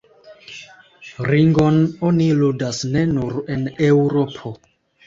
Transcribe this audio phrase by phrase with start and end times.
[1.27, 1.77] Ringon
[2.09, 4.57] oni ludas ne nur en Eŭropo.